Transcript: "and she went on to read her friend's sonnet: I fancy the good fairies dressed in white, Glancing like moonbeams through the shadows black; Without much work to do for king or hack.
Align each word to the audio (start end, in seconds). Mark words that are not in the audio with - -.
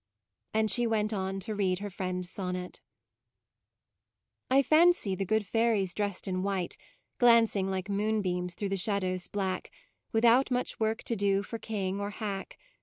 "and 0.55 0.71
she 0.71 0.87
went 0.87 1.13
on 1.13 1.39
to 1.39 1.53
read 1.53 1.77
her 1.77 1.91
friend's 1.91 2.27
sonnet: 2.27 2.81
I 4.49 4.63
fancy 4.63 5.13
the 5.13 5.27
good 5.27 5.45
fairies 5.45 5.93
dressed 5.93 6.27
in 6.27 6.41
white, 6.41 6.75
Glancing 7.19 7.69
like 7.69 7.87
moonbeams 7.87 8.55
through 8.55 8.69
the 8.69 8.77
shadows 8.77 9.27
black; 9.27 9.69
Without 10.11 10.49
much 10.49 10.79
work 10.79 11.03
to 11.03 11.15
do 11.15 11.43
for 11.43 11.59
king 11.59 11.99
or 12.01 12.09
hack. 12.09 12.57